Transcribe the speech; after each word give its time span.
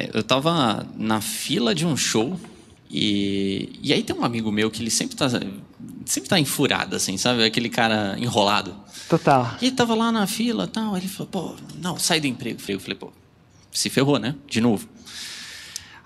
É, 0.00 0.10
eu 0.14 0.22
tava 0.22 0.86
na 0.96 1.20
fila 1.20 1.74
de 1.74 1.84
um 1.84 1.94
show 1.94 2.40
e, 2.90 3.78
e 3.82 3.92
aí 3.92 4.02
tem 4.02 4.16
um 4.16 4.24
amigo 4.24 4.50
meu 4.50 4.70
que 4.70 4.82
ele 4.82 4.90
sempre 4.90 5.14
tá, 5.14 5.28
sempre 6.06 6.28
tá 6.28 6.40
enfurado, 6.40 6.96
assim, 6.96 7.18
sabe? 7.18 7.44
Aquele 7.44 7.68
cara 7.68 8.16
enrolado. 8.18 8.74
Total. 9.08 9.56
E 9.60 9.66
ele 9.66 9.76
tava 9.76 9.94
lá 9.94 10.10
na 10.10 10.26
fila 10.26 10.64
e 10.64 10.68
tal, 10.68 10.96
ele 10.96 11.06
falou, 11.06 11.28
pô, 11.28 11.56
não, 11.76 11.98
sai 11.98 12.18
do 12.18 12.26
emprego. 12.26 12.58
Eu 12.66 12.80
falei, 12.80 12.96
pô, 12.96 13.12
se 13.70 13.90
ferrou, 13.90 14.18
né? 14.18 14.34
De 14.48 14.60
novo. 14.60 14.88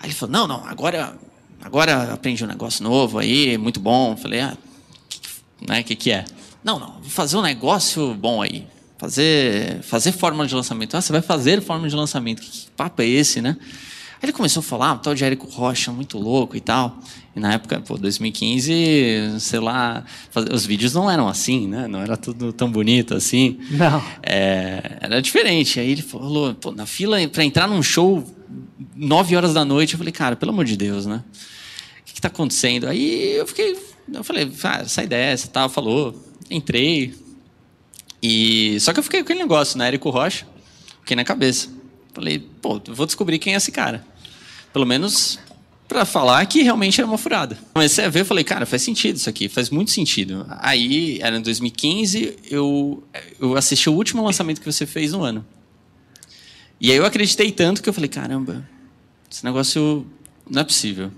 Aí 0.00 0.08
ele 0.08 0.14
falou, 0.14 0.32
não, 0.32 0.48
não, 0.48 0.66
agora, 0.66 1.16
agora 1.62 2.12
aprendi 2.12 2.42
um 2.42 2.48
negócio 2.48 2.82
novo 2.82 3.18
aí, 3.18 3.56
muito 3.56 3.78
bom. 3.78 4.12
Eu 4.12 4.16
falei, 4.16 4.40
ah, 4.40 4.56
que, 5.08 5.20
né, 5.68 5.82
que 5.84 5.94
que 5.94 6.10
é? 6.10 6.24
Não, 6.64 6.80
não, 6.80 6.94
vou 7.00 7.10
fazer 7.10 7.36
um 7.36 7.42
negócio 7.42 8.12
bom 8.14 8.42
aí. 8.42 8.66
Fazer, 9.04 9.82
fazer 9.82 10.12
fórmula 10.12 10.46
de 10.46 10.54
lançamento. 10.54 10.96
Ah, 10.96 11.00
você 11.02 11.12
vai 11.12 11.20
fazer 11.20 11.60
fórmula 11.60 11.90
de 11.90 11.94
lançamento. 11.94 12.40
Que 12.40 12.70
papo 12.74 13.02
é 13.02 13.06
esse, 13.06 13.42
né? 13.42 13.54
Aí 13.60 14.20
ele 14.22 14.32
começou 14.32 14.60
a 14.60 14.62
falar, 14.62 14.94
um 14.94 14.96
tal 14.96 15.14
de 15.14 15.22
Érico 15.22 15.46
Rocha, 15.46 15.92
muito 15.92 16.16
louco 16.16 16.56
e 16.56 16.60
tal. 16.60 16.98
E 17.36 17.38
na 17.38 17.52
época, 17.52 17.82
pô, 17.82 17.98
2015, 17.98 19.38
sei 19.40 19.60
lá, 19.60 20.02
os 20.50 20.64
vídeos 20.64 20.94
não 20.94 21.10
eram 21.10 21.28
assim, 21.28 21.68
né? 21.68 21.86
Não 21.86 22.00
era 22.00 22.16
tudo 22.16 22.50
tão 22.50 22.72
bonito 22.72 23.14
assim. 23.14 23.58
Não. 23.72 24.02
É, 24.22 24.96
era 25.02 25.20
diferente. 25.20 25.78
Aí 25.78 25.90
ele 25.90 26.00
falou, 26.00 26.54
pô, 26.54 26.72
na 26.72 26.86
fila 26.86 27.18
para 27.28 27.44
entrar 27.44 27.68
num 27.68 27.82
show, 27.82 28.24
nove 28.96 29.36
horas 29.36 29.52
da 29.52 29.66
noite, 29.66 29.92
eu 29.92 29.98
falei, 29.98 30.14
cara, 30.14 30.34
pelo 30.34 30.50
amor 30.50 30.64
de 30.64 30.78
Deus, 30.78 31.04
né? 31.04 31.22
O 32.00 32.04
que, 32.06 32.14
que 32.14 32.20
tá 32.22 32.28
acontecendo? 32.28 32.88
Aí 32.88 33.36
eu 33.36 33.46
fiquei, 33.46 33.76
eu 34.10 34.24
falei, 34.24 34.50
ah, 34.62 34.84
sai 34.86 35.06
dessa, 35.06 35.46
tal, 35.48 35.68
falou. 35.68 36.18
Entrei. 36.50 37.22
E 38.26 38.80
só 38.80 38.94
que 38.94 38.98
eu 38.98 39.02
fiquei 39.02 39.20
com 39.20 39.24
aquele 39.24 39.40
negócio, 39.40 39.76
né? 39.76 39.88
Érico 39.88 40.08
Rocha, 40.08 40.46
fiquei 41.00 41.14
na 41.14 41.24
cabeça. 41.24 41.68
Falei, 42.14 42.38
pô, 42.38 42.80
vou 42.88 43.04
descobrir 43.04 43.38
quem 43.38 43.52
é 43.52 43.58
esse 43.58 43.70
cara. 43.70 44.02
Pelo 44.72 44.86
menos 44.86 45.38
para 45.86 46.06
falar 46.06 46.46
que 46.46 46.62
realmente 46.62 46.98
era 46.98 47.06
uma 47.06 47.18
furada. 47.18 47.58
Comecei 47.74 48.02
a 48.02 48.08
ver, 48.08 48.24
falei, 48.24 48.42
cara, 48.42 48.64
faz 48.64 48.80
sentido 48.80 49.16
isso 49.16 49.28
aqui, 49.28 49.46
faz 49.46 49.68
muito 49.68 49.90
sentido. 49.90 50.46
Aí, 50.60 51.18
era 51.20 51.36
em 51.36 51.42
2015, 51.42 52.38
eu, 52.50 53.04
eu 53.38 53.58
assisti 53.58 53.90
o 53.90 53.92
último 53.92 54.24
lançamento 54.24 54.58
que 54.58 54.72
você 54.72 54.86
fez 54.86 55.12
no 55.12 55.22
ano. 55.22 55.44
E 56.80 56.90
aí 56.90 56.96
eu 56.96 57.04
acreditei 57.04 57.52
tanto 57.52 57.82
que 57.82 57.88
eu 57.90 57.92
falei, 57.92 58.08
caramba, 58.08 58.66
esse 59.30 59.44
negócio 59.44 60.06
não 60.48 60.62
é 60.62 60.64
possível. 60.64 61.10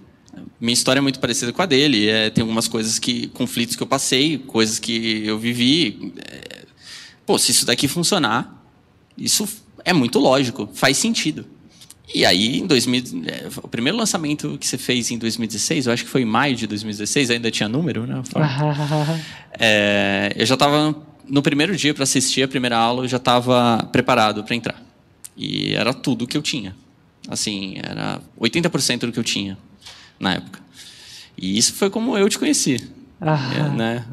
Minha 0.61 0.75
história 0.75 0.99
é 0.99 1.01
muito 1.01 1.21
parecida 1.21 1.53
com 1.53 1.63
a 1.63 1.67
dele. 1.67 2.09
É, 2.09 2.31
tem 2.31 2.43
algumas 2.43 2.67
coisas 2.67 2.99
que, 2.99 3.29
conflitos 3.29 3.77
que 3.77 3.83
eu 3.83 3.87
passei, 3.87 4.39
coisas 4.39 4.81
que 4.81 5.25
eu 5.25 5.39
vivi. 5.39 6.13
Pô, 7.27 7.37
se 7.39 7.51
isso 7.51 7.67
daqui 7.67 7.89
funcionar, 7.89 8.65
isso 9.19 9.47
é 9.85 9.93
muito 9.93 10.19
lógico, 10.19 10.69
faz 10.73 10.97
sentido. 10.97 11.45
E 12.15 12.25
aí, 12.25 12.59
em 12.59 12.67
2000, 12.67 13.03
é, 13.27 13.49
o 13.63 13.69
primeiro 13.69 13.99
lançamento 13.99 14.57
que 14.59 14.67
você 14.67 14.79
fez 14.79 15.11
em 15.11 15.19
2016, 15.19 15.87
eu 15.87 15.93
acho 15.93 16.05
que 16.05 16.11
foi 16.11 16.23
em 16.23 16.25
maio 16.25 16.55
de 16.55 16.67
2016, 16.67 17.31
ainda 17.31 17.51
tinha 17.51 17.69
número, 17.69 18.07
né? 18.07 18.23
é, 19.59 20.33
eu 20.37 20.47
já 20.47 20.55
estava 20.55 20.97
no 21.29 21.43
primeiro 21.43 21.77
dia 21.77 21.93
para 21.93 22.05
assistir 22.05 22.43
a 22.43 22.49
primeira 22.49 22.77
aula, 22.77 23.05
eu 23.05 23.09
já 23.09 23.17
estava 23.17 23.89
preparado 23.91 24.45
para 24.45 24.55
entrar. 24.55 24.83
E 25.37 25.75
era 25.75 25.93
tudo 25.93 26.27
que 26.27 26.37
eu 26.37 26.43
tinha. 26.43 26.77
Assim, 27.29 27.75
era 27.83 28.21
80% 28.41 29.01
do 29.01 29.13
que 29.13 29.19
eu 29.19 29.25
tinha 29.25 29.59
na 30.19 30.35
época. 30.35 30.61
E 31.37 31.59
isso 31.59 31.75
foi 31.75 31.91
como 31.91 32.17
eu 32.17 32.29
te 32.29 32.39
conheci. 32.39 32.89
É, 33.21 33.77
né? 33.77 34.05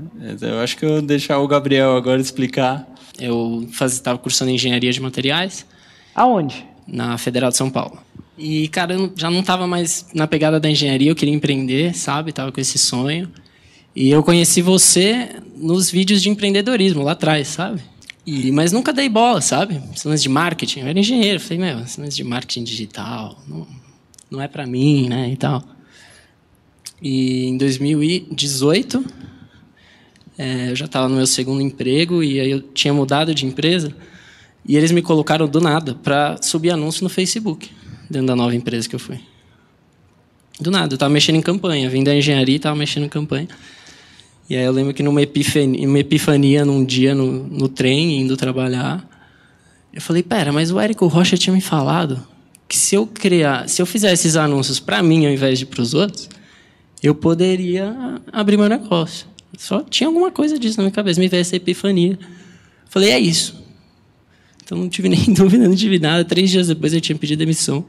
Eu 0.41 0.59
acho 0.59 0.77
que 0.77 0.85
eu 0.85 0.89
vou 0.89 1.01
deixar 1.01 1.39
o 1.39 1.47
Gabriel 1.47 1.95
agora 1.95 2.21
explicar. 2.21 2.87
Eu 3.19 3.67
estava 3.81 4.17
cursando 4.17 4.51
engenharia 4.51 4.91
de 4.91 5.01
materiais. 5.01 5.65
Aonde? 6.15 6.65
na 6.87 7.17
Federal 7.17 7.49
de 7.49 7.57
São 7.57 7.69
Paulo. 7.69 7.97
E, 8.37 8.67
cara, 8.69 8.93
eu 8.93 9.11
já 9.15 9.29
não 9.29 9.41
estava 9.41 9.67
mais 9.67 10.07
na 10.13 10.27
pegada 10.27 10.59
da 10.59 10.69
engenharia, 10.69 11.11
eu 11.11 11.15
queria 11.15 11.33
empreender, 11.33 11.95
sabe? 11.95 12.31
Tava 12.31 12.51
com 12.51 12.59
esse 12.59 12.77
sonho. 12.77 13.29
E 13.95 14.09
eu 14.09 14.23
conheci 14.23 14.61
você 14.61 15.29
nos 15.55 15.91
vídeos 15.91 16.21
de 16.21 16.29
empreendedorismo 16.29 17.03
lá 17.03 17.11
atrás, 17.11 17.47
sabe? 17.49 17.81
E, 18.25 18.51
mas 18.51 18.71
nunca 18.71 18.91
dei 18.91 19.07
bola, 19.07 19.39
sabe? 19.39 19.81
Cenas 19.95 20.23
de 20.23 20.29
marketing. 20.29 20.79
Eu 20.79 20.87
era 20.87 20.99
engenheiro. 20.99 21.39
Falei, 21.39 21.59
meu, 21.59 21.85
cenas 21.85 22.15
de 22.15 22.23
marketing 22.23 22.63
digital, 22.63 23.37
não, 23.47 23.67
não 24.31 24.41
é 24.41 24.47
para 24.47 24.65
mim, 24.65 25.09
né? 25.09 25.29
E 25.29 25.37
tal. 25.37 25.63
E 27.03 27.47
em 27.47 27.57
2018, 27.57 29.03
é, 30.37 30.71
eu 30.71 30.75
já 30.77 30.85
estava 30.85 31.09
no 31.09 31.17
meu 31.17 31.27
segundo 31.27 31.61
emprego 31.61 32.23
e 32.23 32.39
aí 32.39 32.49
eu 32.49 32.61
tinha 32.61 32.93
mudado 32.93 33.35
de 33.35 33.45
empresa. 33.45 33.93
E 34.65 34.77
eles 34.77 34.89
me 34.89 35.01
colocaram 35.01 35.45
do 35.45 35.59
nada 35.59 35.95
para 35.95 36.41
subir 36.41 36.69
anúncio 36.69 37.03
no 37.03 37.09
Facebook, 37.09 37.69
dentro 38.09 38.27
da 38.27 38.37
nova 38.37 38.55
empresa 38.55 38.87
que 38.87 38.95
eu 38.95 38.99
fui. 38.99 39.19
Do 40.61 40.71
nada, 40.71 40.93
eu 40.93 40.95
estava 40.95 41.11
mexendo 41.11 41.35
em 41.35 41.41
campanha, 41.41 41.89
vim 41.89 42.05
da 42.05 42.15
engenharia 42.15 42.55
e 42.55 42.55
estava 42.55 42.73
mexendo 42.73 43.03
em 43.03 43.09
campanha. 43.09 43.49
E 44.49 44.55
aí 44.55 44.63
eu 44.63 44.71
lembro 44.71 44.93
que 44.93 45.03
numa 45.03 45.21
epifania, 45.21 45.85
uma 45.85 45.99
epifania 45.99 46.63
num 46.63 46.85
dia 46.85 47.13
no, 47.13 47.45
no 47.49 47.67
trem, 47.67 48.21
indo 48.21 48.37
trabalhar, 48.37 49.05
eu 49.93 50.01
falei, 50.01 50.23
pera, 50.23 50.53
mas 50.53 50.71
o 50.71 50.79
Érico 50.79 51.05
Rocha 51.07 51.37
tinha 51.37 51.53
me 51.53 51.61
falado 51.61 52.25
que 52.65 52.77
se 52.77 52.95
eu 52.95 53.05
criar, 53.05 53.67
se 53.67 53.81
eu 53.81 53.85
fizesse 53.85 54.27
esses 54.27 54.37
anúncios 54.37 54.79
para 54.79 55.03
mim 55.03 55.25
ao 55.25 55.33
invés 55.33 55.59
de 55.59 55.65
para 55.65 55.81
os 55.81 55.93
outros, 55.93 56.29
eu 57.03 57.13
poderia 57.13 58.21
abrir 58.31 58.55
meu 58.57 58.69
negócio. 58.69 59.27
Só 59.57 59.81
tinha 59.81 60.07
alguma 60.07 60.31
coisa 60.31 60.57
disso 60.57 60.77
na 60.77 60.83
minha 60.83 60.91
cabeça, 60.91 61.19
me 61.19 61.27
veio 61.27 61.41
essa 61.41 61.55
epifania. 61.55 62.17
Falei, 62.89 63.11
é 63.11 63.19
isso. 63.19 63.61
Então 64.63 64.77
não 64.77 64.87
tive 64.87 65.09
nem 65.09 65.33
dúvida, 65.33 65.67
não 65.67 65.75
tive 65.75 65.99
nada. 65.99 66.23
Três 66.23 66.49
dias 66.49 66.67
depois 66.67 66.93
eu 66.93 67.01
tinha 67.01 67.17
pedido 67.17 67.39
demissão. 67.39 67.85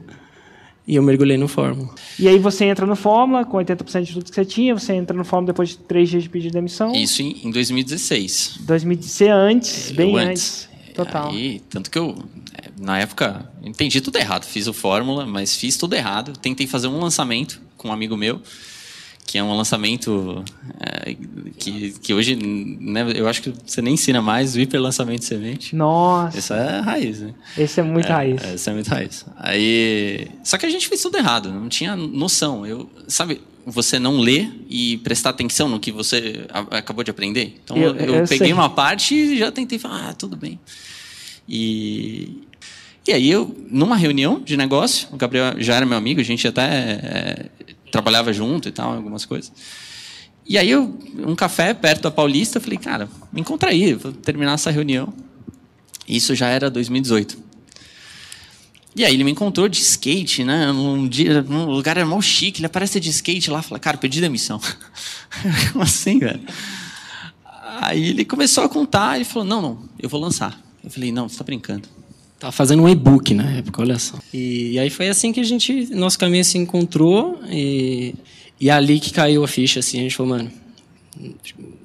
E 0.87 0.95
eu 0.95 1.01
mergulhei 1.01 1.35
no 1.35 1.47
Fórmula. 1.47 1.95
E 2.19 2.27
aí 2.27 2.37
você 2.37 2.65
entra 2.65 2.85
no 2.85 2.95
Fórmula 2.95 3.43
com 3.43 3.57
80% 3.57 4.03
de 4.03 4.13
tudo 4.13 4.25
que 4.25 4.35
você 4.35 4.45
tinha, 4.45 4.77
você 4.77 4.93
entra 4.93 5.17
no 5.17 5.25
Fórmula 5.25 5.51
depois 5.51 5.69
de 5.69 5.77
três 5.77 6.09
dias 6.09 6.21
de 6.21 6.29
pedido 6.29 6.51
de 6.51 6.53
demissão. 6.53 6.93
Isso 6.93 7.23
em, 7.23 7.49
2016. 7.49 8.59
2016 8.59 9.31
antes, 9.31 9.91
bem 9.91 10.15
antes. 10.15 10.69
antes. 10.69 10.93
Total. 10.93 11.31
Aí, 11.31 11.59
tanto 11.69 11.89
que 11.89 11.97
eu, 11.97 12.15
é, 12.53 12.69
na 12.79 12.99
época, 12.99 13.51
entendi 13.63 13.99
tudo 13.99 14.17
errado. 14.17 14.45
Fiz 14.45 14.67
o 14.67 14.73
Fórmula, 14.73 15.25
mas 15.25 15.55
fiz 15.55 15.75
tudo 15.75 15.95
errado. 15.95 16.33
Tentei 16.37 16.67
fazer 16.67 16.87
um 16.87 16.99
lançamento 16.99 17.59
com 17.75 17.87
um 17.87 17.91
amigo 17.91 18.15
meu 18.15 18.39
que 19.25 19.37
é 19.37 19.43
um 19.43 19.55
lançamento 19.55 20.43
é, 20.79 21.15
que, 21.57 21.91
que 21.99 22.13
hoje 22.13 22.35
né, 22.35 23.05
eu 23.15 23.27
acho 23.27 23.41
que 23.41 23.53
você 23.65 23.81
nem 23.81 23.95
ensina 23.95 24.21
mais 24.21 24.55
o 24.55 24.59
hiper 24.59 24.79
lançamento 24.79 25.19
de 25.19 25.25
semente. 25.25 25.75
Nossa. 25.75 26.37
Essa 26.37 26.55
é 26.55 26.79
raiz, 26.79 27.19
né? 27.21 27.33
Esse 27.57 27.79
é 27.79 27.83
muito 27.83 28.07
é, 28.07 28.11
raiz. 28.11 28.43
Essa 28.43 28.71
é 28.71 28.73
muito 28.73 28.87
raiz. 28.87 29.25
Aí, 29.37 30.27
só 30.43 30.57
que 30.57 30.65
a 30.65 30.69
gente 30.69 30.87
fez 30.87 31.01
tudo 31.01 31.17
errado, 31.17 31.51
não 31.51 31.67
tinha 31.67 31.95
noção. 31.95 32.65
Eu, 32.65 32.89
sabe, 33.07 33.41
você 33.65 33.97
não 33.97 34.19
ler 34.19 34.51
e 34.69 34.97
prestar 34.97 35.31
atenção 35.31 35.67
no 35.67 35.79
que 35.79 35.91
você 35.91 36.45
acabou 36.69 37.03
de 37.03 37.09
aprender. 37.09 37.59
Então 37.63 37.77
eu, 37.77 37.95
eu, 37.95 38.15
eu 38.15 38.27
peguei 38.27 38.47
sei. 38.47 38.53
uma 38.53 38.69
parte 38.69 39.15
e 39.15 39.37
já 39.37 39.51
tentei 39.51 39.79
falar, 39.79 40.09
ah, 40.09 40.13
tudo 40.13 40.37
bem. 40.37 40.59
E 41.49 42.45
e 43.07 43.13
aí 43.13 43.29
eu, 43.29 43.55
numa 43.69 43.95
reunião 43.95 44.39
de 44.39 44.57
negócio, 44.57 45.07
o 45.11 45.15
Gabriel 45.15 45.53
já 45.59 45.75
era 45.75 45.85
meu 45.85 45.95
amigo, 45.95 46.19
a 46.19 46.23
gente 46.23 46.47
até 46.47 46.63
é, 46.63 47.45
trabalhava 47.95 48.33
junto 48.33 48.67
e 48.67 48.71
tal, 48.71 48.93
algumas 48.93 49.25
coisas. 49.25 49.51
E 50.45 50.57
aí 50.57 50.69
eu, 50.69 50.99
um 51.25 51.35
café 51.35 51.73
perto 51.73 52.03
da 52.03 52.11
Paulista, 52.11 52.59
falei, 52.59 52.77
cara, 52.77 53.09
me 53.31 53.41
encontra 53.41 53.69
aí, 53.69 53.93
vou 53.93 54.11
terminar 54.11 54.53
essa 54.53 54.69
reunião. 54.69 55.13
Isso 56.07 56.35
já 56.35 56.47
era 56.47 56.69
2018. 56.69 57.45
E 58.95 59.03
aí 59.03 59.13
ele 59.13 59.23
me 59.23 59.31
encontrou 59.31 59.67
de 59.67 59.81
skate, 59.81 60.43
né? 60.43 60.71
Num, 60.71 61.07
dia, 61.07 61.41
num 61.41 61.65
lugar 61.65 61.97
era 61.97 62.05
mal 62.05 62.21
chique, 62.21 62.59
ele 62.59 62.67
aparece 62.67 62.99
de 62.99 63.09
skate 63.09 63.49
lá, 63.49 63.61
fala, 63.61 63.79
cara, 63.79 63.97
pedi 63.97 64.21
demissão. 64.21 64.59
Como 65.71 65.83
assim, 65.83 66.19
velho? 66.19 66.41
Aí 67.81 68.09
ele 68.09 68.23
começou 68.23 68.63
a 68.63 68.69
contar, 68.69 69.15
ele 69.15 69.25
falou, 69.25 69.47
não, 69.47 69.61
não, 69.61 69.89
eu 69.99 70.07
vou 70.07 70.19
lançar. 70.19 70.61
Eu 70.83 70.91
falei, 70.91 71.11
não, 71.11 71.27
você 71.27 71.37
tá 71.37 71.43
brincando. 71.43 71.89
Tava 72.39 72.51
fazendo 72.51 72.83
um 72.83 72.89
e-book 72.89 73.33
na 73.33 73.49
época, 73.49 73.81
olha 73.81 73.97
só. 73.97 74.17
E, 74.33 74.73
e, 74.73 74.79
aí 74.79 74.89
foi 74.89 75.07
assim 75.07 75.31
que 75.31 75.39
a 75.39 75.43
gente, 75.43 75.93
nosso 75.95 76.19
caminho 76.19 76.43
se 76.43 76.57
encontrou 76.57 77.39
e, 77.49 78.13
e 78.59 78.69
ali 78.69 78.99
que 78.99 79.11
caiu 79.11 79.43
a 79.43 79.47
ficha, 79.47 79.79
assim, 79.79 79.99
a 79.99 80.03
gente 80.03 80.15
falou, 80.15 80.37
mano, 80.37 80.51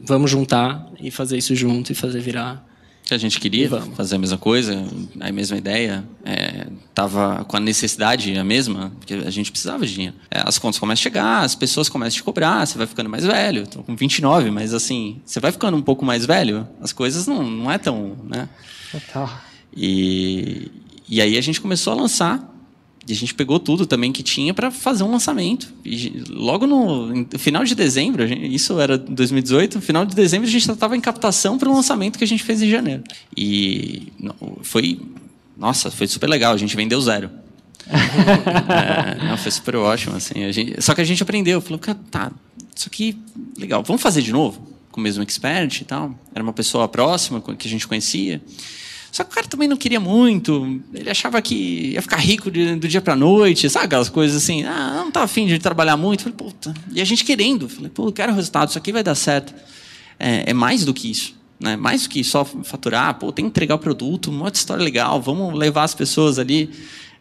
vamos 0.02 0.31
juntar 0.31 0.88
e 1.00 1.11
fazer 1.11 1.38
isso 1.38 1.55
junto 1.55 1.93
e 1.93 1.94
fazer 1.94 2.20
virar. 2.20 2.67
A 3.11 3.19
gente 3.19 3.41
queria 3.41 3.69
fazer 3.97 4.14
a 4.14 4.19
mesma 4.19 4.38
coisa, 4.38 4.85
a 5.19 5.32
mesma 5.32 5.56
ideia, 5.56 6.05
é, 6.25 6.69
tava 6.94 7.44
com 7.44 7.56
a 7.56 7.61
necessidade 7.61 8.38
a 8.38 8.44
mesma, 8.44 8.93
porque 9.00 9.14
a 9.14 9.31
gente 9.31 9.50
precisava 9.50 9.85
de 9.85 9.93
dinheiro. 9.93 10.14
É, 10.31 10.43
as 10.44 10.58
contas 10.58 10.79
começam 10.79 11.00
a 11.00 11.03
chegar, 11.03 11.41
as 11.41 11.56
pessoas 11.56 11.88
começam 11.88 12.19
a 12.19 12.20
te 12.20 12.23
cobrar, 12.23 12.64
você 12.64 12.79
vai 12.79 12.87
ficando 12.87 13.11
mais 13.11 13.25
velho. 13.25 13.64
Estou 13.64 13.82
com 13.82 13.96
29, 13.96 14.53
mas 14.53 14.73
assim, 14.73 15.20
você 15.25 15.41
vai 15.41 15.50
ficando 15.50 15.76
um 15.76 15.82
pouco 15.82 16.05
mais 16.05 16.25
velho, 16.25 16.69
as 16.81 16.93
coisas 16.93 17.26
não, 17.26 17.43
não 17.43 17.70
é 17.70 17.79
tão, 17.79 18.17
né? 18.29 18.49
Total. 18.93 19.50
E, 19.76 20.70
e 21.08 21.20
aí 21.20 21.37
a 21.37 21.40
gente 21.40 21.61
começou 21.61 21.93
a 21.93 21.96
lançar. 21.96 22.49
E 23.08 23.12
a 23.12 23.17
gente 23.17 23.34
pegou 23.34 23.58
tudo 23.58 23.87
também 23.87 24.12
que 24.12 24.22
tinha 24.22 24.52
para 24.55 24.70
fazer 24.70 25.02
um 25.02 25.11
lançamento. 25.11 25.72
E 25.84 26.22
logo 26.28 26.67
no 26.67 27.26
final 27.38 27.64
de 27.64 27.75
dezembro, 27.75 28.26
gente, 28.26 28.55
isso 28.55 28.78
era 28.78 28.96
2018, 28.96 29.76
no 29.76 29.81
final 29.82 30.05
de 30.05 30.14
dezembro 30.14 30.46
a 30.46 30.50
gente 30.50 30.64
já 30.67 30.75
estava 30.75 30.96
em 30.96 31.00
captação 31.00 31.58
para 31.58 31.69
o 31.69 31.75
lançamento 31.75 32.19
que 32.19 32.25
a 32.25 32.26
gente 32.26 32.43
fez 32.44 32.62
em 32.62 32.70
janeiro. 32.70 33.02
E 33.37 34.12
foi, 34.62 35.00
nossa, 35.56 35.90
foi 35.90 36.06
super 36.06 36.28
legal. 36.28 36.52
A 36.52 36.56
gente 36.58 36.76
vendeu 36.76 37.00
zero. 37.00 37.31
é, 37.90 39.25
não, 39.26 39.37
foi 39.37 39.50
super 39.50 39.76
ótimo, 39.76 40.14
assim. 40.17 40.44
a 40.44 40.52
gente- 40.52 40.81
só 40.81 40.94
que 40.94 41.00
a 41.00 41.05
gente 41.05 41.22
aprendeu, 41.22 41.61
falou, 41.61 41.78
cara, 41.78 41.99
tá, 42.11 42.31
isso 42.76 42.87
aqui, 42.87 43.17
legal, 43.58 43.82
vamos 43.82 44.00
fazer 44.02 44.22
de 44.22 44.31
novo? 44.31 44.69
Com 44.93 45.00
o 45.00 45.02
mesmo 45.02 45.22
expert 45.22 45.81
e 45.81 45.84
tal. 45.84 46.14
Era 46.34 46.44
uma 46.44 46.52
pessoa 46.52 46.87
próxima, 46.87 47.40
que 47.40 47.67
a 47.67 47.70
gente 47.70 47.88
conhecia. 47.88 48.40
Só 49.12 49.25
que 49.25 49.31
o 49.31 49.35
cara 49.35 49.47
também 49.47 49.67
não 49.69 49.77
queria 49.77 49.99
muito, 49.99 50.81
ele 50.95 51.11
achava 51.11 51.43
que 51.43 51.93
ia 51.95 52.03
ficar 52.03 52.17
rico 52.19 52.51
de- 52.51 52.77
do 52.77 52.87
dia 52.87 53.01
pra 53.01 53.17
noite, 53.17 53.69
sabe 53.69 53.87
aquelas 53.87 54.09
coisas 54.09 54.43
assim, 54.43 54.62
ah, 54.65 54.95
não 55.05 55.11
tá 55.11 55.23
afim 55.23 55.47
de 55.47 55.59
trabalhar 55.59 55.97
muito. 55.97 56.23
Falei, 56.23 56.37
puta, 56.37 56.73
e 56.93 57.01
a 57.01 57.05
gente 57.05 57.25
querendo, 57.25 57.69
falei, 57.69 57.91
pô, 57.91 58.07
eu 58.09 58.12
quero 58.12 58.33
resultado, 58.33 58.69
isso 58.69 58.79
aqui 58.79 58.93
vai 58.93 59.03
dar 59.03 59.15
certo. 59.17 59.53
É, 60.19 60.51
é 60.51 60.55
mais 60.55 60.85
do 60.85 60.95
que 60.95 61.11
isso, 61.11 61.35
né? 61.59 61.77
Mais 61.77 62.05
do 62.05 62.09
que 62.09 62.23
só 62.23 62.45
faturar, 62.45 63.15
pô, 63.19 63.33
tem 63.33 63.45
que 63.47 63.49
entregar 63.51 63.75
o 63.75 63.79
produto, 63.79 64.31
uma 64.31 64.49
história 64.49 64.83
legal, 64.85 65.21
vamos 65.21 65.55
levar 65.59 65.83
as 65.85 65.95
pessoas 65.95 66.39
ali 66.39 66.71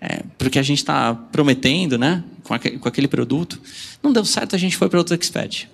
é, 0.01 0.24
porque 0.38 0.57
a 0.59 0.63
gente 0.63 0.77
está 0.80 1.13
prometendo, 1.13 1.97
né, 1.97 2.24
com 2.44 2.88
aquele 2.88 3.07
produto. 3.07 3.59
Não 4.01 4.13
deu 4.13 4.24
certo, 4.24 4.56
a 4.56 4.59
gente 4.59 4.77
foi 4.77 4.88
para 4.88 4.97
outro 4.97 5.13
expert. 5.13 5.68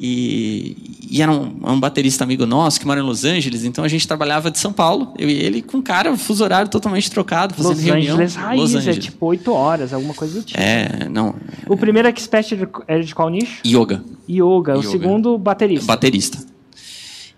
E, 0.00 0.76
e 1.10 1.20
era 1.20 1.32
um, 1.32 1.58
um 1.72 1.80
baterista 1.80 2.22
amigo 2.22 2.46
nosso 2.46 2.78
que 2.78 2.86
mora 2.86 3.00
em 3.00 3.02
Los 3.02 3.24
Angeles, 3.24 3.64
então 3.64 3.82
a 3.82 3.88
gente 3.88 4.06
trabalhava 4.06 4.48
de 4.48 4.56
São 4.56 4.72
Paulo, 4.72 5.12
eu 5.18 5.28
e 5.28 5.32
ele, 5.32 5.60
com 5.60 5.78
um 5.78 5.82
cara, 5.82 6.16
fuso 6.16 6.44
horário 6.44 6.70
totalmente 6.70 7.10
trocado, 7.10 7.52
fazendo 7.52 7.72
Los 7.74 7.82
reunião. 7.84 8.14
Angeles 8.14 8.34
raiz, 8.36 8.60
Los 8.60 8.74
é 8.74 8.78
Angeles. 8.78 9.04
tipo 9.06 9.26
8 9.26 9.52
horas, 9.52 9.92
alguma 9.92 10.14
coisa 10.14 10.38
do 10.38 10.44
tipo. 10.46 10.60
É, 10.60 11.08
não. 11.08 11.34
O 11.66 11.76
primeiro 11.76 12.06
expert 12.06 12.52
era 12.52 12.64
de- 12.64 12.72
era 12.86 13.02
de 13.02 13.12
qual 13.12 13.28
nicho? 13.28 13.60
Yoga, 13.66 14.04
Yoga. 14.30 14.76
O 14.76 14.80
Yoga. 14.80 14.82
segundo, 14.88 15.36
baterista. 15.36 15.86
baterista. 15.86 16.38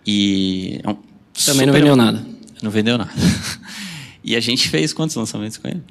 E. 0.06 0.80
é 0.84 0.90
um 0.90 0.96
Também 1.46 1.66
não 1.66 1.72
vendeu 1.72 1.96
nada. 1.96 2.26
Não 2.62 2.70
vendeu 2.70 2.98
nada. 2.98 3.10
E 4.22 4.36
a 4.36 4.40
gente 4.40 4.68
fez 4.68 4.92
quantos 4.92 5.16
lançamentos 5.16 5.56
com 5.56 5.66
ele? 5.66 5.82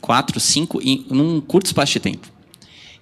Quatro, 0.00 0.40
cinco, 0.40 0.80
em, 0.82 1.06
num 1.08 1.40
curto 1.40 1.66
espaço 1.66 1.92
de 1.92 2.00
tempo. 2.00 2.28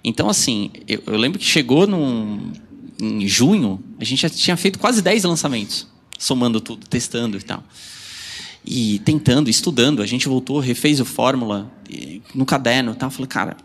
Então, 0.03 0.29
assim, 0.29 0.69
eu, 0.87 1.01
eu 1.07 1.17
lembro 1.17 1.39
que 1.39 1.45
chegou 1.45 1.87
num, 1.87 2.51
em 2.99 3.27
junho, 3.27 3.81
a 3.99 4.03
gente 4.03 4.21
já 4.21 4.29
tinha 4.29 4.57
feito 4.57 4.77
quase 4.77 5.01
10 5.01 5.23
lançamentos, 5.23 5.87
somando 6.17 6.59
tudo, 6.59 6.85
testando 6.87 7.37
e 7.37 7.41
tal. 7.41 7.63
E 8.65 8.99
tentando, 8.99 9.49
estudando, 9.49 10.01
a 10.01 10.05
gente 10.05 10.27
voltou, 10.27 10.59
refez 10.59 10.99
o 10.99 11.05
fórmula 11.05 11.71
e- 11.89 12.21
no 12.33 12.45
caderno 12.45 12.93
e 12.93 12.95
tal. 12.95 13.09
Falei, 13.09 13.27
cara, 13.27 13.57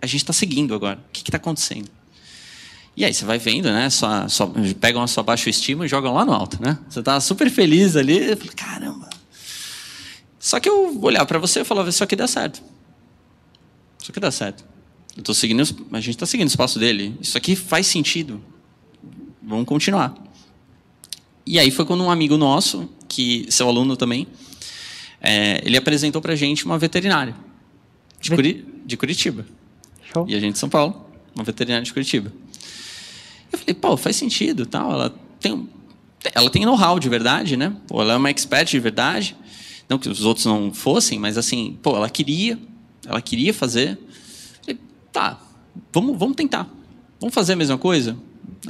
a 0.00 0.06
gente 0.06 0.22
está 0.22 0.32
seguindo 0.32 0.74
agora. 0.74 0.98
O 1.08 1.12
que 1.12 1.20
está 1.20 1.36
acontecendo? 1.36 1.88
E 2.96 3.04
aí 3.04 3.12
você 3.12 3.24
vai 3.24 3.38
vendo, 3.38 3.64
né? 3.64 3.90
Sua, 3.90 4.28
sua, 4.28 4.52
pegam 4.78 5.02
a 5.02 5.06
sua 5.06 5.22
baixa 5.22 5.50
estima 5.50 5.84
e 5.84 5.88
jogam 5.88 6.14
lá 6.14 6.24
no 6.24 6.32
alto, 6.32 6.62
né? 6.62 6.78
Você 6.88 7.02
tá 7.02 7.18
super 7.20 7.50
feliz 7.50 7.96
ali, 7.96 8.30
eu 8.30 8.36
falei, 8.36 8.52
caramba. 8.54 9.10
Só 10.38 10.60
que 10.60 10.68
eu 10.68 11.00
olhava 11.02 11.26
para 11.26 11.38
você 11.38 11.60
e 11.60 11.64
falava, 11.64 11.88
isso 11.88 12.04
aqui 12.04 12.14
dá 12.14 12.26
certo. 12.26 12.62
Isso 14.00 14.10
aqui 14.10 14.20
dá 14.20 14.30
certo. 14.30 14.64
Eu 15.16 15.22
tô 15.22 15.32
seguindo, 15.32 15.62
a 15.92 16.00
gente 16.00 16.10
está 16.14 16.26
seguindo 16.26 16.46
o 16.48 16.50
espaço 16.50 16.78
dele. 16.78 17.16
Isso 17.20 17.36
aqui 17.38 17.54
faz 17.54 17.86
sentido. 17.86 18.42
Vamos 19.42 19.64
continuar. 19.66 20.14
E 21.46 21.58
aí 21.58 21.70
foi 21.70 21.84
quando 21.84 22.02
um 22.02 22.10
amigo 22.10 22.36
nosso, 22.36 22.88
que 23.06 23.46
seu 23.50 23.68
aluno 23.68 23.96
também, 23.96 24.26
é, 25.20 25.60
ele 25.64 25.76
apresentou 25.76 26.20
para 26.20 26.34
gente 26.34 26.64
uma 26.64 26.78
veterinária 26.78 27.34
de, 28.20 28.30
Curi- 28.30 28.64
de 28.84 28.96
Curitiba. 28.96 29.46
Show. 30.12 30.26
E 30.28 30.34
a 30.34 30.40
gente 30.40 30.54
de 30.54 30.58
São 30.58 30.68
Paulo, 30.68 31.06
uma 31.34 31.44
veterinária 31.44 31.84
de 31.84 31.92
Curitiba. 31.92 32.32
Eu 33.52 33.58
falei, 33.58 33.74
pô, 33.74 33.96
faz 33.96 34.16
sentido, 34.16 34.66
tal. 34.66 34.90
Ela 34.90 35.14
tem, 35.38 35.68
ela 36.34 36.50
tem 36.50 36.64
know-how 36.64 36.98
de 36.98 37.08
verdade, 37.08 37.56
né? 37.56 37.76
Pô, 37.86 38.00
ela 38.00 38.14
é 38.14 38.16
uma 38.16 38.30
expert 38.30 38.68
de 38.68 38.80
verdade. 38.80 39.36
Não 39.88 39.98
que 39.98 40.08
os 40.08 40.24
outros 40.24 40.46
não 40.46 40.72
fossem, 40.72 41.18
mas 41.18 41.36
assim, 41.38 41.78
pô, 41.82 41.94
ela 41.94 42.08
queria, 42.10 42.58
ela 43.06 43.20
queria 43.22 43.52
fazer. 43.54 43.98
Tá, 45.14 45.40
vamos, 45.92 46.18
vamos 46.18 46.34
tentar. 46.34 46.68
Vamos 47.20 47.32
fazer 47.32 47.52
a 47.52 47.56
mesma 47.56 47.78
coisa? 47.78 48.16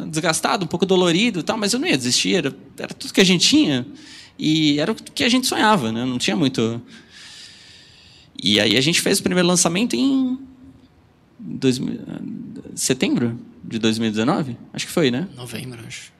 Desgastado, 0.08 0.66
um 0.66 0.68
pouco 0.68 0.84
dolorido, 0.84 1.42
tal, 1.42 1.56
mas 1.56 1.72
eu 1.72 1.80
não 1.80 1.88
ia 1.88 1.96
desistir. 1.96 2.34
Era, 2.34 2.54
era 2.78 2.92
tudo 2.92 3.14
que 3.14 3.20
a 3.22 3.24
gente 3.24 3.48
tinha 3.48 3.86
e 4.38 4.78
era 4.78 4.92
o 4.92 4.94
que 4.94 5.24
a 5.24 5.28
gente 5.30 5.46
sonhava, 5.46 5.90
né? 5.90 6.04
Não 6.04 6.18
tinha 6.18 6.36
muito. 6.36 6.82
E 8.40 8.60
aí 8.60 8.76
a 8.76 8.80
gente 8.82 9.00
fez 9.00 9.20
o 9.20 9.22
primeiro 9.22 9.48
lançamento 9.48 9.96
em 9.96 10.38
2000, 11.40 12.00
setembro 12.74 13.40
de 13.64 13.78
2019? 13.78 14.58
Acho 14.74 14.86
que 14.86 14.92
foi, 14.92 15.10
né? 15.10 15.26
Novembro, 15.34 15.80
acho. 15.86 16.12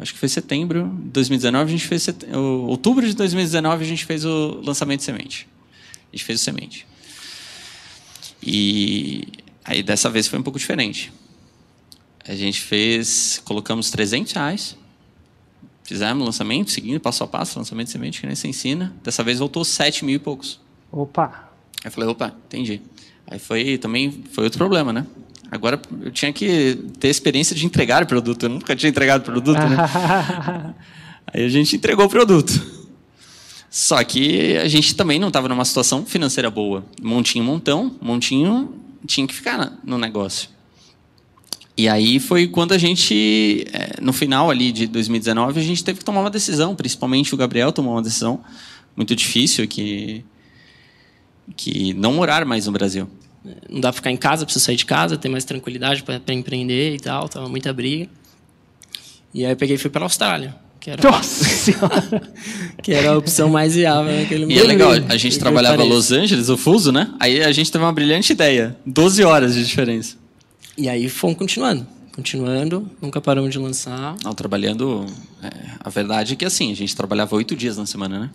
Acho 0.00 0.14
que 0.14 0.18
foi 0.18 0.30
setembro 0.30 0.88
de 1.04 1.10
2019, 1.10 1.64
a 1.64 1.76
gente 1.76 1.86
fez 1.86 2.04
set... 2.04 2.24
outubro 2.34 3.06
de 3.06 3.14
2019 3.14 3.84
a 3.84 3.86
gente 3.86 4.06
fez 4.06 4.24
o 4.24 4.62
lançamento 4.64 5.00
de 5.00 5.04
semente. 5.04 5.46
A 6.10 6.16
gente 6.16 6.24
fez 6.24 6.40
o 6.40 6.42
semente. 6.42 6.86
E 8.46 9.26
aí 9.64 9.82
dessa 9.82 10.08
vez 10.08 10.28
foi 10.28 10.38
um 10.38 10.42
pouco 10.42 10.56
diferente. 10.56 11.12
A 12.26 12.34
gente 12.36 12.60
fez, 12.60 13.42
colocamos 13.44 13.90
300 13.90 14.32
reais, 14.32 14.76
fizemos 15.82 16.22
o 16.22 16.26
lançamento, 16.26 16.70
seguindo 16.70 17.00
passo 17.00 17.24
a 17.24 17.26
passo, 17.26 17.58
lançamento 17.58 17.86
de 17.86 17.92
semente 17.92 18.20
que 18.20 18.26
nem 18.26 18.36
se 18.36 18.46
ensina. 18.46 18.94
Dessa 19.02 19.24
vez 19.24 19.40
voltou 19.40 19.64
7 19.64 20.04
mil 20.04 20.14
e 20.14 20.18
poucos. 20.20 20.60
Opa. 20.92 21.50
Aí 21.82 21.88
eu 21.88 21.90
falei, 21.90 22.08
opa, 22.08 22.34
entendi. 22.46 22.80
Aí 23.26 23.40
foi 23.40 23.78
também 23.78 24.24
foi 24.30 24.44
outro 24.44 24.58
problema, 24.58 24.92
né? 24.92 25.04
Agora 25.50 25.80
eu 26.02 26.12
tinha 26.12 26.32
que 26.32 26.76
ter 27.00 27.08
experiência 27.08 27.54
de 27.54 27.66
entregar 27.66 28.04
o 28.04 28.06
produto. 28.06 28.44
Eu 28.44 28.50
nunca 28.50 28.76
tinha 28.76 28.90
entregado 28.90 29.24
produto, 29.24 29.58
né? 29.58 30.74
Aí 31.32 31.44
a 31.44 31.48
gente 31.48 31.74
entregou 31.74 32.06
o 32.06 32.08
produto. 32.08 32.75
Só 33.76 34.02
que 34.02 34.56
a 34.56 34.66
gente 34.68 34.94
também 34.94 35.18
não 35.18 35.28
estava 35.28 35.50
numa 35.50 35.62
situação 35.62 36.06
financeira 36.06 36.50
boa. 36.50 36.82
Montinho, 37.02 37.44
montão, 37.44 37.94
montinho 38.00 38.74
tinha 39.06 39.26
que 39.26 39.34
ficar 39.34 39.78
no 39.84 39.98
negócio. 39.98 40.48
E 41.76 41.86
aí 41.86 42.18
foi 42.18 42.46
quando 42.46 42.72
a 42.72 42.78
gente, 42.78 43.66
eh, 43.70 43.98
no 44.00 44.14
final 44.14 44.50
ali 44.50 44.72
de 44.72 44.86
2019, 44.86 45.60
a 45.60 45.62
gente 45.62 45.84
teve 45.84 45.98
que 45.98 46.04
tomar 46.06 46.22
uma 46.22 46.30
decisão, 46.30 46.74
principalmente 46.74 47.34
o 47.34 47.36
Gabriel 47.36 47.70
tomou 47.70 47.92
uma 47.92 48.00
decisão 48.00 48.40
muito 48.96 49.14
difícil 49.14 49.68
que 49.68 50.24
que 51.54 51.92
não 51.92 52.14
morar 52.14 52.46
mais 52.46 52.64
no 52.64 52.72
Brasil. 52.72 53.06
Não 53.68 53.82
dá 53.82 53.90
pra 53.90 53.96
ficar 53.96 54.10
em 54.10 54.16
casa, 54.16 54.46
preciso 54.46 54.64
sair 54.64 54.76
de 54.76 54.86
casa, 54.86 55.18
ter 55.18 55.28
mais 55.28 55.44
tranquilidade 55.44 56.02
para 56.02 56.32
empreender 56.32 56.94
e 56.94 56.98
tal, 56.98 57.28
tava 57.28 57.46
muita 57.46 57.74
briga. 57.74 58.08
E 59.34 59.44
aí 59.44 59.52
eu 59.52 59.56
peguei 59.56 59.76
e 59.76 59.78
fui 59.78 59.90
para 59.90 60.02
Austrália, 60.02 60.56
que 60.86 60.90
era, 60.92 61.10
Nossa 61.10 61.42
senhora. 61.50 62.22
que 62.80 62.92
era 62.92 63.10
a 63.10 63.18
opção 63.18 63.48
mais 63.48 63.74
viável 63.74 64.12
naquele 64.20 64.42
E 64.44 64.46
momento. 64.46 64.60
é 64.60 64.66
legal, 64.68 64.92
a 65.08 65.16
gente 65.16 65.36
trabalhava. 65.36 65.82
Los 65.82 66.12
Angeles, 66.12 66.48
o 66.48 66.56
fuso, 66.56 66.92
né? 66.92 67.12
Aí 67.18 67.42
a 67.42 67.50
gente 67.50 67.72
teve 67.72 67.82
uma 67.82 67.92
brilhante 67.92 68.32
ideia. 68.32 68.76
12 68.86 69.24
horas 69.24 69.54
de 69.56 69.64
diferença. 69.66 70.14
E 70.78 70.88
aí 70.88 71.08
fomos 71.08 71.36
continuando, 71.36 71.84
continuando, 72.14 72.88
nunca 73.02 73.20
paramos 73.20 73.50
de 73.50 73.58
lançar. 73.58 74.14
Não, 74.22 74.32
trabalhando. 74.32 75.04
é, 75.42 75.50
a 75.80 75.90
verdade 75.90 76.34
é 76.34 76.36
que 76.36 76.44
assim, 76.44 76.70
a 76.70 76.76
gente 76.76 76.94
trabalhava 76.94 77.34
oito 77.34 77.56
dias 77.56 77.76
na 77.76 77.84
semana, 77.86 78.20
né? 78.20 78.30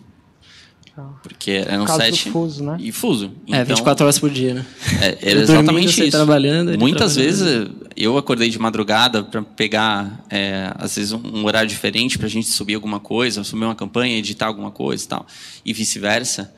Porque 1.22 1.52
eram 1.52 1.86
Por 1.86 1.94
sete. 1.96 2.30
fuso, 2.30 2.62
né? 2.62 2.76
E 2.78 2.92
fuso. 2.92 3.30
É, 3.50 3.64
24 3.64 4.04
horas 4.04 4.18
por 4.18 4.28
dia, 4.28 4.52
né? 4.52 4.66
É, 5.00 5.18
era 5.22 5.40
exatamente 5.40 6.02
isso. 6.02 6.10
trabalhando, 6.10 6.78
Muitas 6.78 7.14
trabalhando. 7.14 7.38
vezes 7.38 7.70
eu 7.96 8.16
acordei 8.16 8.48
de 8.48 8.58
madrugada 8.58 9.22
para 9.22 9.42
pegar, 9.42 10.24
é, 10.30 10.72
às 10.76 10.96
vezes, 10.96 11.12
um, 11.12 11.20
um 11.24 11.44
horário 11.44 11.68
diferente 11.68 12.18
para 12.18 12.26
a 12.26 12.30
gente 12.30 12.48
subir 12.48 12.74
alguma 12.74 13.00
coisa, 13.00 13.44
subir 13.44 13.64
uma 13.64 13.74
campanha, 13.74 14.16
editar 14.18 14.46
alguma 14.46 14.70
coisa 14.70 15.04
e 15.04 15.08
tal, 15.08 15.26
e 15.64 15.72
vice-versa. 15.72 16.52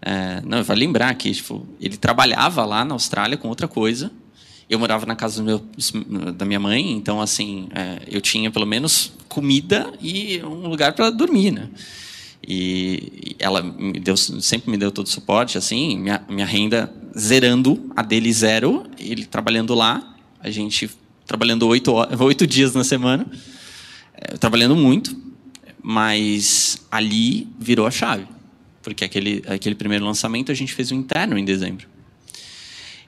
É, 0.00 0.40
não, 0.44 0.62
vai 0.62 0.76
lembrar 0.76 1.12
que 1.14 1.32
tipo, 1.32 1.66
ele 1.80 1.96
trabalhava 1.96 2.64
lá 2.64 2.84
na 2.84 2.94
Austrália 2.94 3.36
com 3.36 3.48
outra 3.48 3.66
coisa. 3.66 4.10
Eu 4.70 4.78
morava 4.78 5.06
na 5.06 5.16
casa 5.16 5.42
meu, 5.42 5.64
da 6.36 6.44
minha 6.44 6.60
mãe, 6.60 6.92
então 6.92 7.20
assim 7.20 7.68
é, 7.74 8.02
eu 8.06 8.20
tinha 8.20 8.50
pelo 8.50 8.66
menos 8.66 9.12
comida 9.28 9.92
e 10.00 10.42
um 10.44 10.68
lugar 10.68 10.92
para 10.92 11.10
dormir, 11.10 11.50
né? 11.50 11.68
E 12.46 13.34
ela 13.38 13.62
me 13.62 13.98
deu, 13.98 14.16
sempre 14.16 14.70
me 14.70 14.76
deu 14.76 14.90
todo 14.90 15.06
o 15.06 15.10
suporte, 15.10 15.58
assim, 15.58 15.98
minha, 15.98 16.22
minha 16.28 16.46
renda 16.46 16.92
zerando, 17.18 17.90
a 17.96 18.02
dele 18.02 18.32
zero, 18.32 18.84
ele 18.98 19.24
trabalhando 19.24 19.74
lá, 19.74 20.14
a 20.40 20.50
gente 20.50 20.90
trabalhando 21.26 21.66
oito, 21.66 21.92
horas- 21.92 22.18
oito 22.20 22.46
dias 22.46 22.74
na 22.74 22.84
semana, 22.84 23.26
eh, 24.14 24.36
trabalhando 24.38 24.74
muito, 24.74 25.16
mas 25.82 26.82
ali 26.90 27.48
virou 27.58 27.86
a 27.86 27.90
chave, 27.90 28.26
porque 28.82 29.04
aquele, 29.04 29.42
aquele 29.46 29.74
primeiro 29.74 30.04
lançamento 30.04 30.50
a 30.50 30.54
gente 30.54 30.74
fez 30.74 30.90
o 30.90 30.94
interno 30.94 31.38
em 31.38 31.44
dezembro. 31.44 31.86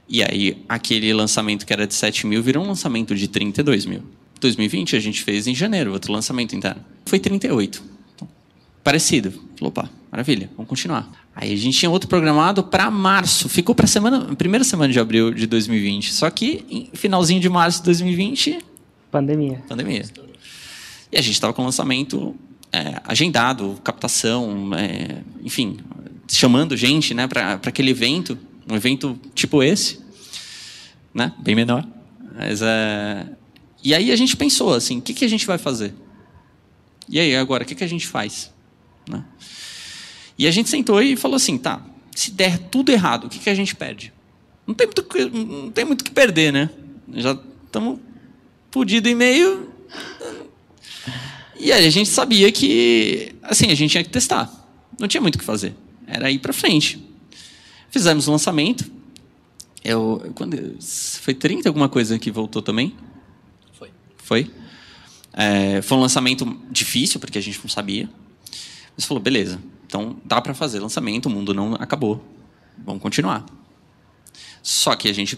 E 0.08 0.22
aí, 0.24 0.56
aquele 0.68 1.12
lançamento 1.12 1.64
que 1.64 1.72
era 1.72 1.86
de 1.86 1.94
7 1.94 2.26
mil 2.26 2.42
virou 2.42 2.64
um 2.64 2.66
lançamento 2.66 3.14
de 3.14 3.28
32 3.28 3.86
mil. 3.86 4.02
2020 4.40 4.96
a 4.96 5.00
gente 5.00 5.22
fez 5.22 5.46
em 5.46 5.54
janeiro, 5.54 5.92
outro 5.92 6.12
lançamento 6.12 6.56
interno. 6.56 6.84
Foi 7.06 7.20
38. 7.20 7.82
Então, 8.16 8.28
parecido. 8.82 9.30
Falou, 9.30 9.68
opa, 9.68 9.88
maravilha, 10.10 10.50
vamos 10.56 10.68
continuar. 10.68 11.08
Aí 11.34 11.52
a 11.52 11.56
gente 11.56 11.78
tinha 11.78 11.90
outro 11.90 12.08
programado 12.08 12.64
para 12.64 12.90
março. 12.90 13.48
Ficou 13.48 13.74
para 13.74 13.86
semana, 13.86 14.34
primeira 14.36 14.64
semana 14.64 14.92
de 14.92 14.98
abril 14.98 15.32
de 15.32 15.46
2020. 15.46 16.12
Só 16.12 16.28
que, 16.30 16.64
em 16.68 16.90
finalzinho 16.94 17.40
de 17.40 17.48
março 17.48 17.78
de 17.78 17.84
2020, 17.84 18.58
Pandemia. 19.10 19.62
pandemia. 19.68 20.04
E 21.10 21.18
a 21.18 21.20
gente 21.20 21.34
estava 21.34 21.52
com 21.52 21.62
o 21.62 21.64
lançamento 21.64 22.36
é, 22.72 23.00
agendado, 23.04 23.78
captação, 23.82 24.70
é, 24.74 25.22
enfim, 25.42 25.78
chamando 26.28 26.76
gente, 26.76 27.12
né, 27.12 27.26
para 27.26 27.54
aquele 27.54 27.90
evento, 27.90 28.38
um 28.70 28.76
evento 28.76 29.18
tipo 29.34 29.62
esse, 29.62 30.00
né, 31.12 31.32
bem 31.38 31.56
menor. 31.56 31.86
Mas, 32.36 32.62
é... 32.62 33.26
E 33.82 33.94
aí 33.94 34.12
a 34.12 34.16
gente 34.16 34.36
pensou 34.36 34.74
assim, 34.74 34.98
o 34.98 35.02
que, 35.02 35.12
que 35.12 35.24
a 35.24 35.28
gente 35.28 35.46
vai 35.46 35.58
fazer? 35.58 35.94
E 37.08 37.18
aí 37.18 37.34
agora, 37.34 37.64
o 37.64 37.66
que, 37.66 37.74
que 37.74 37.82
a 37.82 37.88
gente 37.88 38.06
faz? 38.06 38.52
Né? 39.08 39.24
E 40.40 40.46
a 40.46 40.50
gente 40.50 40.70
sentou 40.70 41.02
e 41.02 41.16
falou 41.16 41.36
assim, 41.36 41.58
tá, 41.58 41.84
se 42.16 42.30
der 42.30 42.56
tudo 42.56 42.90
errado, 42.90 43.26
o 43.26 43.28
que, 43.28 43.38
que 43.38 43.50
a 43.50 43.54
gente 43.54 43.76
perde? 43.76 44.10
Não 44.66 44.74
tem 44.74 44.86
muito, 44.86 45.36
não 45.36 45.70
tem 45.70 45.84
muito 45.84 46.02
que 46.02 46.10
perder, 46.10 46.50
né? 46.50 46.70
Já 47.12 47.38
estamos 47.66 48.00
fudido 48.70 49.06
e 49.06 49.14
meio. 49.14 49.70
E 51.58 51.70
aí 51.70 51.84
a 51.84 51.90
gente 51.90 52.08
sabia 52.08 52.50
que, 52.50 53.34
assim, 53.42 53.70
a 53.70 53.74
gente 53.74 53.90
tinha 53.90 54.02
que 54.02 54.08
testar. 54.08 54.50
Não 54.98 55.06
tinha 55.06 55.20
muito 55.20 55.34
o 55.34 55.38
que 55.38 55.44
fazer. 55.44 55.74
Era 56.06 56.30
ir 56.30 56.38
para 56.38 56.54
frente. 56.54 57.06
Fizemos 57.90 58.26
o 58.26 58.30
um 58.30 58.32
lançamento. 58.32 58.90
Eu, 59.84 60.32
quando, 60.34 60.56
foi 61.20 61.34
30 61.34 61.68
alguma 61.68 61.90
coisa 61.90 62.18
que 62.18 62.30
voltou 62.30 62.62
também? 62.62 62.96
Foi. 63.74 63.90
Foi? 64.16 64.50
É, 65.34 65.82
foi 65.82 65.98
um 65.98 66.00
lançamento 66.00 66.46
difícil, 66.70 67.20
porque 67.20 67.36
a 67.36 67.42
gente 67.42 67.60
não 67.62 67.68
sabia. 67.68 68.08
Mas 68.96 69.04
falou, 69.04 69.22
beleza, 69.22 69.60
então 69.90 70.16
dá 70.24 70.40
para 70.40 70.54
fazer 70.54 70.78
lançamento, 70.78 71.26
o 71.26 71.30
mundo 71.30 71.52
não 71.52 71.74
acabou. 71.74 72.24
Vamos 72.78 73.02
continuar. 73.02 73.44
Só 74.62 74.94
que 74.94 75.08
a 75.08 75.12
gente 75.12 75.36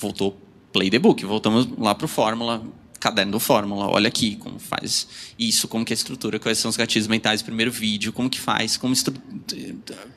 voltou 0.00 0.40
play 0.72 0.88
the 0.88 0.98
book, 0.98 1.22
voltamos 1.26 1.68
lá 1.78 1.94
para 1.94 2.06
o 2.06 2.08
Fórmula, 2.08 2.64
caderno 2.98 3.32
do 3.32 3.40
Fórmula, 3.40 3.88
olha 3.88 4.08
aqui 4.08 4.36
como 4.36 4.58
faz 4.58 5.06
isso, 5.38 5.68
como 5.68 5.84
que 5.84 5.92
é 5.92 5.94
a 5.94 5.98
estrutura, 5.98 6.38
quais 6.38 6.56
são 6.56 6.70
os 6.70 6.78
gatilhos 6.78 7.08
mentais, 7.08 7.42
primeiro 7.42 7.70
vídeo, 7.70 8.10
como 8.10 8.30
que 8.30 8.40
faz, 8.40 8.78
como 8.78 8.94
estru... 8.94 9.14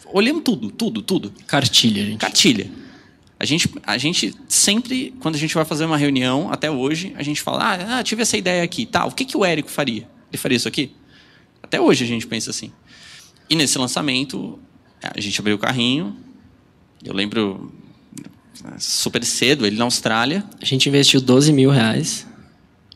olhamos 0.06 0.44
tudo, 0.44 0.72
tudo, 0.72 1.02
tudo. 1.02 1.34
Cartilha, 1.46 2.06
gente. 2.06 2.20
Cartilha. 2.20 2.72
A 3.38 3.46
gente, 3.46 3.70
a 3.86 3.98
gente 3.98 4.34
sempre, 4.48 5.14
quando 5.20 5.36
a 5.36 5.38
gente 5.38 5.54
vai 5.54 5.66
fazer 5.66 5.84
uma 5.84 5.98
reunião, 5.98 6.50
até 6.50 6.72
hoje, 6.72 7.14
a 7.18 7.24
gente 7.24 7.42
fala, 7.42 7.64
ah, 7.64 8.00
ah 8.00 8.04
tive 8.04 8.22
essa 8.22 8.38
ideia 8.38 8.64
aqui, 8.64 8.86
tá, 8.86 9.06
o 9.06 9.12
que, 9.12 9.26
que 9.26 9.36
o 9.36 9.44
Érico 9.44 9.70
faria? 9.70 10.08
Ele 10.32 10.38
faria 10.38 10.56
isso 10.56 10.70
aqui? 10.70 10.96
Até 11.62 11.82
hoje 11.82 12.04
a 12.04 12.08
gente 12.08 12.28
pensa 12.28 12.52
assim. 12.52 12.72
E 13.54 13.56
nesse 13.56 13.78
lançamento, 13.78 14.58
a 15.00 15.22
gente 15.22 15.40
abriu 15.40 15.58
o 15.58 15.60
carrinho, 15.60 16.18
eu 17.04 17.14
lembro 17.14 17.72
super 18.80 19.24
cedo, 19.24 19.64
ele 19.64 19.78
na 19.78 19.84
Austrália. 19.84 20.44
A 20.60 20.66
gente 20.66 20.90
investiu 20.90 21.22
12 21.22 21.54
mil 21.54 21.70
reais, 21.70 22.26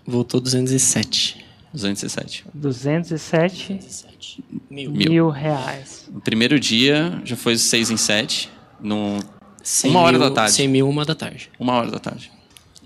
voltou 0.03 0.41
207. 0.41 1.45
207. 1.71 2.45
207 2.55 3.73
207. 3.75 4.43
Mil. 4.67 4.89
mil 4.89 5.29
reais. 5.29 6.09
No 6.11 6.21
primeiro 6.21 6.59
dia, 6.59 7.21
já 7.23 7.35
foi 7.35 7.55
6 7.55 7.91
em 7.91 7.97
7. 7.97 8.49
No, 8.79 9.19
uma 9.19 9.19
mil, 9.83 9.99
hora 9.99 10.17
da 10.17 10.31
tarde. 10.31 10.53
100 10.53 10.67
mil, 10.69 10.89
uma 10.89 11.05
da 11.05 11.13
tarde. 11.13 11.51
Uma 11.59 11.73
hora 11.73 11.91
da 11.91 11.99
tarde. 11.99 12.31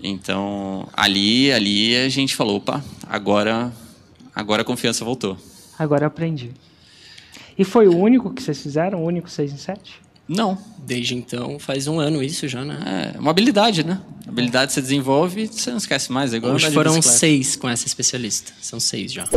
Então, 0.02 0.86
ali, 0.92 1.50
ali 1.50 1.96
a 1.96 2.10
gente 2.10 2.36
falou, 2.36 2.56
opa, 2.56 2.84
agora, 3.08 3.72
agora 4.34 4.60
a 4.60 4.64
confiança 4.64 5.06
voltou. 5.06 5.38
Agora 5.78 6.04
eu 6.04 6.08
aprendi. 6.08 6.50
E 7.58 7.64
foi 7.64 7.86
o 7.86 7.96
único 7.96 8.32
que 8.32 8.42
vocês 8.42 8.62
fizeram? 8.62 9.02
O 9.02 9.06
único 9.06 9.28
6 9.28 9.52
em 9.52 9.56
7? 9.56 10.00
Não. 10.28 10.56
Desde 10.78 11.14
então, 11.14 11.58
faz 11.58 11.86
um 11.86 12.00
ano 12.00 12.22
isso 12.22 12.48
já, 12.48 12.64
né? 12.64 13.14
É 13.14 13.18
uma 13.18 13.30
habilidade, 13.30 13.84
né? 13.84 14.00
habilidade 14.26 14.72
você 14.72 14.80
desenvolve, 14.80 15.46
você 15.46 15.70
não 15.70 15.78
esquece 15.78 16.10
mais. 16.10 16.32
É 16.32 16.38
igual 16.38 16.54
Hoje 16.54 16.70
foram 16.70 17.00
seis 17.02 17.54
com 17.54 17.68
essa 17.68 17.86
especialista. 17.86 18.52
São 18.60 18.80
seis 18.80 19.12
já. 19.12 19.28